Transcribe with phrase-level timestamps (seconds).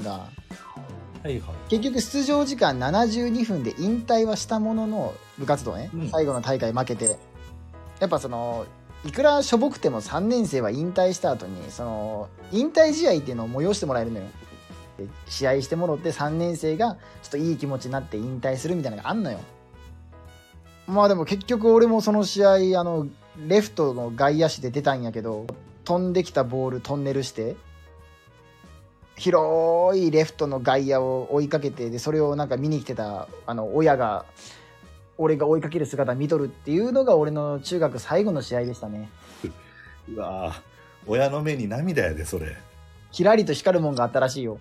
[0.00, 0.28] が、
[1.22, 1.40] はいはい。
[1.68, 6.08] 結局出場時間72分で引退はしたものの部活動ね、うん。
[6.08, 7.18] 最後の大会負けて。
[8.00, 8.64] やっぱその
[9.04, 14.26] いくらしょぼくても3年生は引退した後にその引退試合っていうのを催してもらえるのよ。
[14.98, 19.38] で試合してもろって3年生がちょっといい気持ちになって引退するみたいなのがあんのよ。
[20.86, 23.06] まあでも結局俺もその試合あの
[23.46, 25.46] レフトの外野手で出たんやけど
[25.84, 27.56] 飛んできたボールトンネルして
[29.20, 34.24] 広いレフトの外野を追いかけてでそれをなんか見に来てたあの親が
[35.18, 39.10] 俺が追いかける姿見とるっていうのが俺の中学最後の試合でしたね
[40.08, 40.70] うわぁ
[41.06, 42.56] 親の目に涙やで、それ。
[43.12, 44.60] キラリと光るもんがあったらしいよ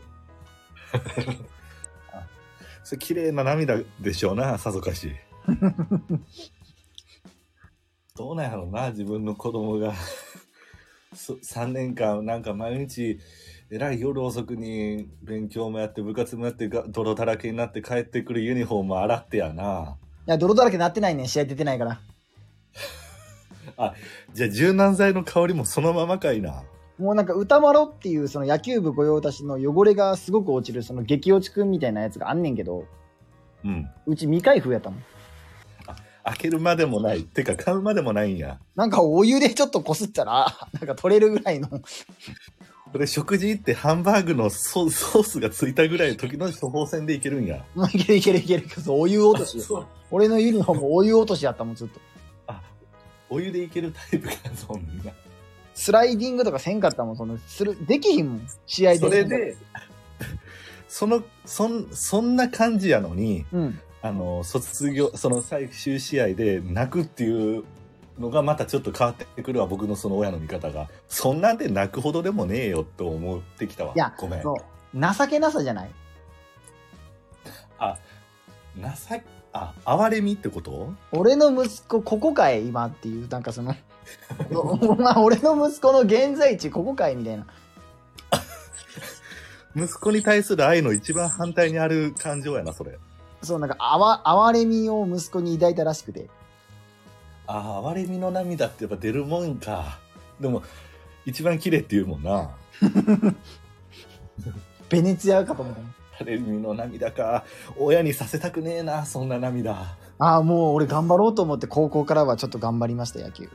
[2.84, 5.14] それ綺麗な涙でしょうな、さぞかし。
[8.16, 9.94] どうなんやろうな、自分の子供が。
[11.14, 13.20] そ3年間、なんか毎日、
[13.72, 19.96] えらい夜遅くに勉強もやって、部活もやって、が泥だらけになって帰ってくるユニフォーム洗ってやな。
[20.28, 22.02] いや泥だらけなってないねん試合出てないから
[24.34, 26.64] じゃあ柔軟剤の香りもそのままかいな。
[27.00, 32.86] もうなんか歌丸っていうその野球部御用達の汚れがすごく落ちるその激落ちくんみたいなやつがあんねんけど
[33.64, 33.88] うん。
[34.06, 35.04] うち未開封やったもん
[36.26, 37.24] 開けるまでもない。
[37.24, 38.60] てか買うまでもないんや。
[38.76, 41.70] なんかお湯でちょっとこすったらなんか取れるぐらいの
[42.92, 47.64] これ食事行ってハンバーグのソソースがついたぐらいの時の処方箋でいけるんや。
[47.76, 48.66] まあいけるいけるいける。
[48.88, 49.60] お湯落とし
[50.10, 52.00] 俺のユニフォームお湯落としやったもんずっと。
[52.48, 52.62] あ、
[53.30, 55.12] お湯でいけるタイプか、そんな。
[55.76, 59.00] スライディングとかせんかったもんそのするできひんもん試合で。
[59.00, 59.56] それで、
[60.88, 63.80] その、そん、そんな感じやのに、うん。
[64.02, 67.64] あの、卒業、その最終試合で泣くっていう
[68.20, 70.90] のがまたちょっと変わってくるわ、僕のその親の見方が。
[71.08, 73.94] そんなんで泣くほどでもねえよと思ってきたわ。
[73.96, 74.42] いやごめん。
[74.42, 74.56] そう
[74.94, 75.90] 情けなさじゃない？
[77.78, 77.98] あ、
[78.78, 78.84] 情
[79.16, 79.24] け、
[79.54, 80.94] あ、哀れみってこと？
[81.12, 83.76] 俺の息子ここかい今っていうなんかその
[85.18, 87.46] 俺の息子の現在地ここかいみたいな
[89.76, 92.98] 息子に対する愛の一番反対にある感情やな、それ。
[93.44, 96.28] そうなんかあわ哀れみを息子に抱いたらしくて
[97.52, 99.98] ああ、哀れみの涙ってやっぱ出るもんか。
[100.40, 100.62] でも、
[101.26, 102.52] 一番綺麗って言うもんな。
[104.88, 105.88] ベネツィアかと思ったの
[106.20, 107.44] 哀れみの涙か。
[107.76, 109.98] 親にさせたくねえな、そんな涙。
[110.20, 113.50] ああもう俺頑張ろうと思って高校からはちょっと頑張りました野球